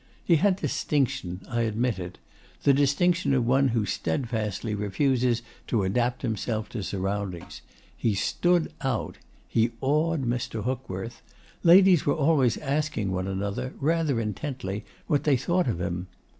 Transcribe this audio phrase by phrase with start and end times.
[0.23, 2.17] He had distinction, I admit it;
[2.63, 7.61] the distinction of one who steadfastly refuses to adapt himself to surroundings.
[7.95, 9.19] He stood out.
[9.47, 10.63] He awed Mr.
[10.63, 11.21] Hookworth.
[11.61, 16.07] Ladies were always asking one another, rather intently, what they thought of him.